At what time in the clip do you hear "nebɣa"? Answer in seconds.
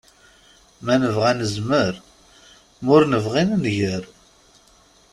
1.01-1.31